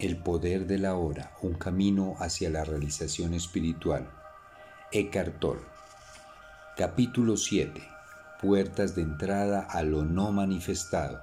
El 0.00 0.16
poder 0.16 0.66
de 0.66 0.78
la 0.78 0.96
hora, 0.96 1.30
un 1.40 1.54
camino 1.54 2.16
hacia 2.18 2.50
la 2.50 2.64
realización 2.64 3.32
espiritual. 3.32 4.10
Eckhart 4.90 5.38
Tolle. 5.38 5.62
Capítulo 6.76 7.36
7. 7.36 7.80
Puertas 8.42 8.96
de 8.96 9.02
entrada 9.02 9.60
a 9.60 9.84
lo 9.84 10.04
no 10.04 10.32
manifestado. 10.32 11.22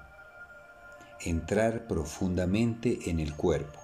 Entrar 1.19 1.85
profundamente 1.85 3.09
en 3.09 3.19
el 3.19 3.35
cuerpo. 3.35 3.77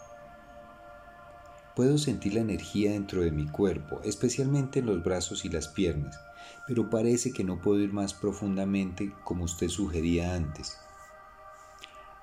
Puedo 1.76 1.98
sentir 1.98 2.36
la 2.36 2.40
energía 2.40 2.92
dentro 2.92 3.24
de 3.24 3.32
mi 3.32 3.46
cuerpo, 3.46 4.00
especialmente 4.06 4.80
en 4.80 4.86
los 4.86 5.04
brazos 5.04 5.44
y 5.44 5.50
las 5.50 5.68
piernas, 5.68 6.18
pero 6.66 6.90
parece 6.90 7.34
que 7.34 7.44
no 7.44 7.62
puedo 7.62 7.82
ir 7.82 7.92
más 7.92 8.14
profundamente 8.14 9.12
como 9.26 9.44
usted 9.44 9.68
sugería 9.68 10.34
antes. 10.34 10.78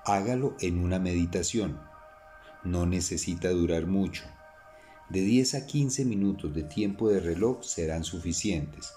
Hágalo 0.06 0.56
en 0.60 0.82
una 0.82 0.98
meditación 0.98 1.92
no 2.64 2.86
necesita 2.86 3.50
durar 3.50 3.86
mucho. 3.86 4.24
De 5.10 5.20
10 5.20 5.55
a 5.55 5.66
15 5.66 6.05
minutos 6.05 6.55
de 6.55 6.62
tiempo 6.62 7.10
de 7.10 7.20
reloj 7.20 7.62
serán 7.62 8.05
suficientes. 8.05 8.92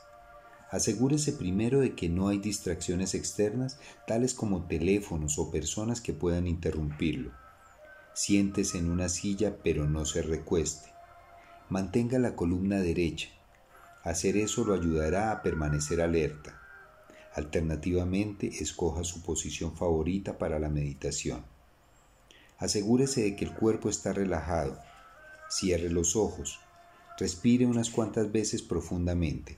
Asegúrese 0.71 1.33
primero 1.33 1.79
de 1.79 1.95
que 1.95 2.09
no 2.09 2.27
hay 2.27 2.39
distracciones 2.39 3.13
externas, 3.13 3.79
tales 4.05 4.33
como 4.33 4.67
teléfonos 4.67 5.37
o 5.37 5.51
personas 5.51 6.01
que 6.01 6.13
puedan 6.13 6.47
interrumpirlo. 6.47 7.31
Siéntese 8.13 8.77
en 8.77 8.89
una 8.89 9.09
silla 9.09 9.57
pero 9.63 9.87
no 9.87 10.05
se 10.05 10.21
recueste. 10.21 10.89
Mantenga 11.69 12.19
la 12.19 12.35
columna 12.35 12.79
derecha. 12.79 13.29
Hacer 14.03 14.37
eso 14.37 14.63
lo 14.63 14.73
ayudará 14.73 15.31
a 15.31 15.41
permanecer 15.41 16.01
alerta. 16.01 16.59
Alternativamente, 17.33 18.47
escoja 18.47 19.03
su 19.03 19.21
posición 19.21 19.75
favorita 19.75 20.37
para 20.37 20.57
la 20.59 20.69
meditación. 20.69 21.45
Asegúrese 22.59 23.21
de 23.23 23.35
que 23.35 23.45
el 23.45 23.53
cuerpo 23.53 23.89
está 23.89 24.13
relajado. 24.13 24.79
Cierre 25.49 25.89
los 25.89 26.15
ojos. 26.15 26.59
Respire 27.19 27.65
unas 27.65 27.89
cuantas 27.89 28.31
veces 28.31 28.61
profundamente. 28.61 29.57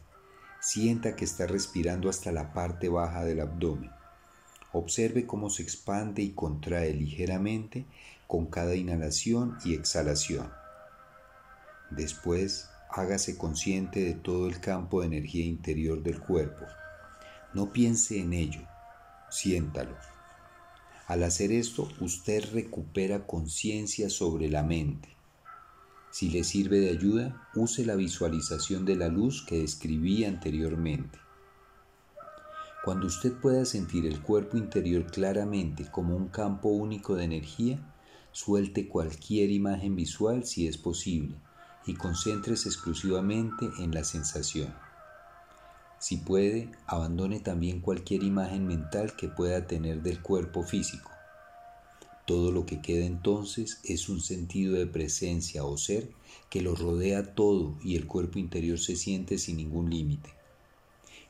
Sienta 0.61 1.15
que 1.15 1.25
está 1.25 1.47
respirando 1.47 2.09
hasta 2.09 2.31
la 2.31 2.53
parte 2.53 2.89
baja 2.89 3.23
del 3.23 3.39
abdomen. 3.39 3.91
Observe 4.73 5.25
cómo 5.25 5.49
se 5.49 5.63
expande 5.63 6.21
y 6.21 6.31
contrae 6.31 6.93
ligeramente 6.93 7.85
con 8.27 8.45
cada 8.45 8.75
inhalación 8.75 9.57
y 9.63 9.73
exhalación. 9.73 10.51
Después, 11.89 12.69
hágase 12.89 13.37
consciente 13.37 14.01
de 14.01 14.13
todo 14.13 14.47
el 14.47 14.59
campo 14.59 15.01
de 15.01 15.07
energía 15.07 15.45
interior 15.45 16.03
del 16.03 16.19
cuerpo. 16.19 16.65
No 17.53 17.71
piense 17.71 18.19
en 18.19 18.33
ello, 18.33 18.61
siéntalo. 19.31 19.95
Al 21.09 21.23
hacer 21.23 21.51
esto, 21.51 21.89
usted 22.01 22.53
recupera 22.53 23.25
conciencia 23.25 24.11
sobre 24.11 24.47
la 24.47 24.61
mente. 24.61 25.09
Si 26.11 26.29
le 26.29 26.43
sirve 26.43 26.79
de 26.79 26.91
ayuda, 26.91 27.49
use 27.55 27.83
la 27.83 27.95
visualización 27.95 28.85
de 28.85 28.95
la 28.95 29.07
luz 29.07 29.43
que 29.43 29.59
describí 29.59 30.23
anteriormente. 30.23 31.17
Cuando 32.85 33.07
usted 33.07 33.33
pueda 33.33 33.65
sentir 33.65 34.05
el 34.05 34.21
cuerpo 34.21 34.55
interior 34.55 35.07
claramente 35.07 35.89
como 35.89 36.15
un 36.15 36.27
campo 36.27 36.69
único 36.69 37.15
de 37.15 37.23
energía, 37.23 37.79
suelte 38.31 38.87
cualquier 38.87 39.49
imagen 39.49 39.95
visual 39.95 40.45
si 40.45 40.67
es 40.67 40.77
posible 40.77 41.35
y 41.87 41.95
concéntrese 41.95 42.69
exclusivamente 42.69 43.67
en 43.79 43.95
la 43.95 44.03
sensación. 44.03 44.71
Si 45.99 46.15
puede, 46.17 46.71
abandone 46.87 47.41
también 47.41 47.81
cualquier 47.81 48.23
imagen 48.23 48.65
mental 48.65 49.15
que 49.17 49.27
pueda 49.27 49.67
tener 49.67 50.01
del 50.01 50.21
cuerpo 50.21 50.63
físico. 50.63 51.11
Todo 52.25 52.51
lo 52.51 52.65
que 52.65 52.81
queda 52.81 53.05
entonces 53.05 53.81
es 53.83 54.07
un 54.07 54.21
sentido 54.21 54.75
de 54.75 54.87
presencia 54.87 55.65
o 55.65 55.77
ser 55.77 56.09
que 56.49 56.61
lo 56.61 56.75
rodea 56.75 57.33
todo 57.33 57.75
y 57.83 57.95
el 57.95 58.07
cuerpo 58.07 58.39
interior 58.39 58.79
se 58.79 58.95
siente 58.95 59.37
sin 59.37 59.57
ningún 59.57 59.89
límite. 59.89 60.29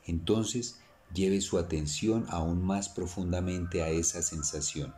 Entonces, 0.06 0.78
lleve 1.12 1.40
su 1.40 1.58
atención 1.58 2.26
aún 2.28 2.62
más 2.62 2.88
profundamente 2.88 3.82
a 3.82 3.88
esa 3.88 4.22
sensación. 4.22 4.94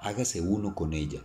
Hágase 0.00 0.40
uno 0.40 0.74
con 0.74 0.92
ella. 0.92 1.24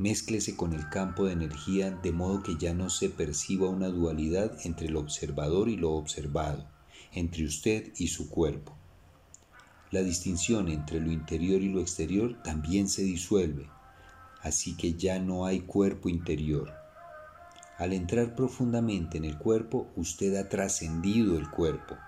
Mézclese 0.00 0.56
con 0.56 0.72
el 0.72 0.88
campo 0.88 1.26
de 1.26 1.34
energía 1.34 1.90
de 1.90 2.10
modo 2.10 2.42
que 2.42 2.56
ya 2.56 2.72
no 2.72 2.88
se 2.88 3.10
perciba 3.10 3.68
una 3.68 3.88
dualidad 3.88 4.56
entre 4.64 4.86
el 4.86 4.96
observador 4.96 5.68
y 5.68 5.76
lo 5.76 5.90
observado, 5.90 6.64
entre 7.12 7.44
usted 7.44 7.92
y 7.98 8.06
su 8.06 8.30
cuerpo. 8.30 8.74
La 9.90 10.00
distinción 10.02 10.70
entre 10.70 11.00
lo 11.00 11.12
interior 11.12 11.60
y 11.60 11.68
lo 11.68 11.82
exterior 11.82 12.42
también 12.42 12.88
se 12.88 13.02
disuelve, 13.02 13.68
así 14.40 14.74
que 14.74 14.94
ya 14.94 15.18
no 15.18 15.44
hay 15.44 15.60
cuerpo 15.60 16.08
interior. 16.08 16.72
Al 17.76 17.92
entrar 17.92 18.34
profundamente 18.34 19.18
en 19.18 19.26
el 19.26 19.36
cuerpo, 19.36 19.90
usted 19.96 20.34
ha 20.36 20.48
trascendido 20.48 21.36
el 21.36 21.50
cuerpo. 21.50 21.98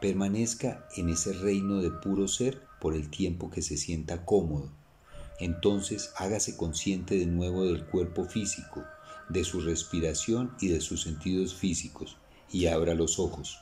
Permanezca 0.00 0.84
en 0.96 1.10
ese 1.10 1.32
reino 1.32 1.76
de 1.76 1.92
puro 1.92 2.26
ser 2.26 2.60
por 2.80 2.96
el 2.96 3.08
tiempo 3.08 3.50
que 3.52 3.62
se 3.62 3.76
sienta 3.76 4.24
cómodo 4.24 4.81
entonces 5.42 6.12
hágase 6.16 6.56
consciente 6.56 7.18
de 7.18 7.26
nuevo 7.26 7.64
del 7.64 7.84
cuerpo 7.84 8.24
físico, 8.24 8.84
de 9.28 9.42
su 9.42 9.60
respiración 9.60 10.52
y 10.60 10.68
de 10.68 10.80
sus 10.80 11.02
sentidos 11.02 11.54
físicos, 11.54 12.16
y 12.52 12.66
abra 12.66 12.94
los 12.94 13.18
ojos. 13.18 13.58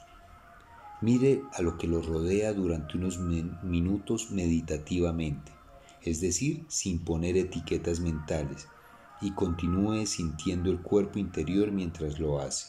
Mire 1.01 1.41
a 1.55 1.63
lo 1.63 1.79
que 1.79 1.87
lo 1.87 2.03
rodea 2.03 2.53
durante 2.53 2.99
unos 2.99 3.19
minutos 3.19 4.31
meditativamente, 4.31 5.53
es 6.03 6.21
decir, 6.21 6.67
sin 6.69 6.99
poner 6.99 7.39
etiquetas 7.39 8.01
mentales, 8.01 8.69
y 9.23 9.33
continúe 9.33 10.05
sintiendo 10.05 10.71
el 10.71 10.83
cuerpo 10.83 11.19
interior 11.19 11.73
mientras 11.73 12.19
lo 12.19 12.41
hace. 12.41 12.69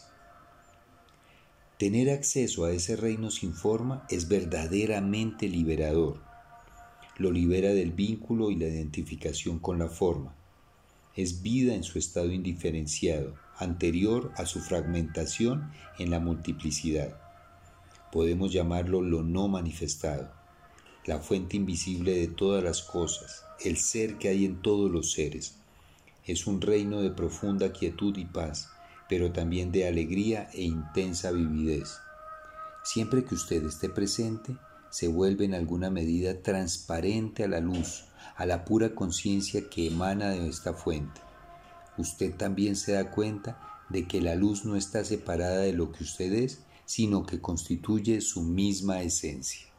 Tener 1.77 2.11
acceso 2.11 2.63
a 2.63 2.71
ese 2.71 2.95
reino 2.95 3.29
sin 3.29 3.53
forma 3.53 4.05
es 4.09 4.29
verdaderamente 4.29 5.49
liberador 5.49 6.30
lo 7.17 7.31
libera 7.31 7.69
del 7.73 7.91
vínculo 7.91 8.51
y 8.51 8.55
la 8.55 8.67
identificación 8.67 9.59
con 9.59 9.79
la 9.79 9.87
forma. 9.87 10.33
Es 11.15 11.41
vida 11.41 11.75
en 11.75 11.83
su 11.83 11.99
estado 11.99 12.31
indiferenciado, 12.31 13.35
anterior 13.57 14.31
a 14.37 14.45
su 14.45 14.59
fragmentación 14.59 15.71
en 15.99 16.09
la 16.09 16.19
multiplicidad. 16.19 17.19
Podemos 18.11 18.51
llamarlo 18.51 19.01
lo 19.01 19.23
no 19.23 19.47
manifestado, 19.47 20.31
la 21.05 21.19
fuente 21.19 21.57
invisible 21.57 22.15
de 22.15 22.27
todas 22.27 22.63
las 22.63 22.81
cosas, 22.81 23.45
el 23.63 23.77
ser 23.77 24.17
que 24.17 24.29
hay 24.29 24.45
en 24.45 24.61
todos 24.61 24.89
los 24.89 25.11
seres. 25.11 25.55
Es 26.25 26.47
un 26.47 26.61
reino 26.61 27.01
de 27.01 27.11
profunda 27.11 27.71
quietud 27.71 28.17
y 28.17 28.25
paz, 28.25 28.69
pero 29.09 29.31
también 29.31 29.71
de 29.71 29.87
alegría 29.87 30.49
e 30.53 30.63
intensa 30.63 31.31
vividez. 31.31 31.99
Siempre 32.83 33.25
que 33.25 33.35
usted 33.35 33.65
esté 33.65 33.89
presente, 33.89 34.55
se 34.91 35.07
vuelve 35.07 35.45
en 35.45 35.55
alguna 35.55 35.89
medida 35.89 36.41
transparente 36.43 37.45
a 37.45 37.47
la 37.47 37.59
luz, 37.59 38.05
a 38.35 38.45
la 38.45 38.65
pura 38.65 38.93
conciencia 38.93 39.69
que 39.69 39.87
emana 39.87 40.29
de 40.29 40.47
esta 40.47 40.73
fuente. 40.73 41.21
Usted 41.97 42.35
también 42.35 42.75
se 42.75 42.91
da 42.93 43.09
cuenta 43.09 43.59
de 43.89 44.07
que 44.07 44.21
la 44.21 44.35
luz 44.35 44.65
no 44.65 44.75
está 44.75 45.03
separada 45.03 45.61
de 45.61 45.73
lo 45.73 45.91
que 45.91 46.03
usted 46.03 46.31
es, 46.33 46.59
sino 46.85 47.25
que 47.25 47.39
constituye 47.41 48.21
su 48.21 48.41
misma 48.41 49.01
esencia. 49.01 49.70